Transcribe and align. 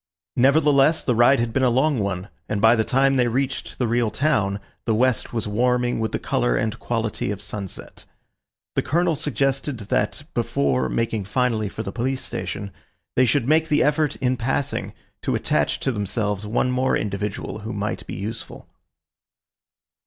Nevertheless, 0.35 1.03
the 1.03 1.13
ride 1.13 1.39
had 1.39 1.53
been 1.53 1.61
a 1.61 1.69
long 1.69 1.99
one, 1.99 2.29
and 2.49 2.59
by 2.59 2.75
the 2.75 2.83
time 2.83 3.17
they 3.17 3.27
reached 3.27 3.77
the 3.77 3.87
real 3.87 4.09
town 4.09 4.59
the 4.85 4.95
west 4.95 5.31
was 5.31 5.47
warming 5.47 5.99
with 5.99 6.11
the 6.11 6.17
colour 6.17 6.57
and 6.57 6.79
quality 6.79 7.29
of 7.29 7.39
sunset. 7.39 8.05
The 8.73 8.81
Colonel 8.81 9.15
suggested 9.15 9.77
that, 9.91 10.23
before 10.33 10.89
making 10.89 11.25
finally 11.25 11.69
for 11.69 11.83
the 11.83 11.91
police 11.91 12.21
station, 12.23 12.71
they 13.15 13.25
should 13.27 13.47
make 13.47 13.69
the 13.69 13.83
effort, 13.83 14.15
in 14.15 14.37
passing, 14.37 14.93
to 15.21 15.35
attach 15.35 15.79
to 15.81 15.91
themselves 15.91 16.47
one 16.47 16.71
more 16.71 16.97
individual 16.97 17.59
who 17.59 17.71
might 17.71 18.07
be 18.07 18.15
useful. 18.15 18.65